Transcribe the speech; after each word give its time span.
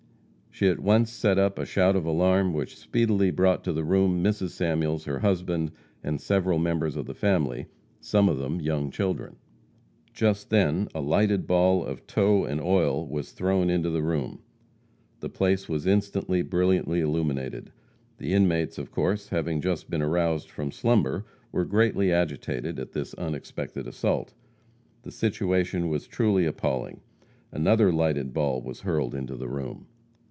She 0.53 0.67
at 0.67 0.81
once 0.81 1.09
set 1.11 1.39
up 1.39 1.57
a 1.57 1.65
shout 1.65 1.95
of 1.95 2.05
alarm 2.05 2.53
which 2.53 2.77
speedily 2.77 3.31
brought 3.31 3.63
to 3.63 3.73
the 3.73 3.85
room 3.85 4.23
Mrs. 4.23 4.49
Samuels, 4.49 5.05
her 5.05 5.19
husband, 5.19 5.71
and 6.03 6.21
several 6.21 6.59
members 6.59 6.95
of 6.95 7.07
the 7.07 7.15
family, 7.15 7.65
some 7.99 8.29
of 8.29 8.37
them 8.37 8.59
young 8.61 8.91
children. 8.91 9.37
[Illustration: 9.39 9.71
Night 9.71 9.89
Attack 9.89 10.35
on 10.35 10.35
the 10.35 10.87
Samuels 10.89 10.91
Residence.] 10.91 10.91
Just 10.91 10.97
then 10.99 11.01
a 11.01 11.01
lighted 11.07 11.47
ball 11.47 11.85
of 11.85 12.05
tow 12.05 12.45
and 12.45 12.61
oil 12.61 13.07
was 13.07 13.31
thrown 13.31 13.69
into 13.71 13.89
the 13.89 14.03
room. 14.03 14.39
The 15.21 15.29
place 15.29 15.69
was 15.69 15.87
instantly 15.87 16.43
brilliantly 16.43 16.99
illuminated. 16.99 17.71
The 18.19 18.33
inmates 18.33 18.77
of 18.77 18.91
course, 18.91 19.29
having 19.29 19.61
just 19.61 19.89
been 19.89 20.03
aroused 20.03 20.51
from 20.51 20.71
slumber, 20.71 21.25
were 21.51 21.65
greatly 21.65 22.11
agitated 22.11 22.77
at 22.77 22.91
this 22.91 23.15
unexpected 23.15 23.87
assault. 23.87 24.33
The 25.03 25.11
situation 25.11 25.89
was 25.89 26.07
truly 26.07 26.45
appalling. 26.45 27.01
Another 27.51 27.91
lighted 27.91 28.31
ball 28.31 28.61
was 28.61 28.81
hurled 28.81 29.15
into 29.15 29.35
the 29.35 29.49
room. 29.49 29.87